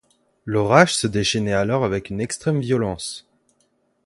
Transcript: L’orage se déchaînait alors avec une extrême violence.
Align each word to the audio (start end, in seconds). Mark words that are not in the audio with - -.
L’orage 0.47 0.95
se 0.95 1.05
déchaînait 1.05 1.53
alors 1.53 1.85
avec 1.85 2.09
une 2.09 2.21
extrême 2.21 2.59
violence. 2.59 3.27